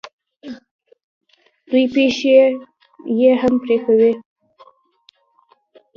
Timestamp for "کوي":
3.85-4.11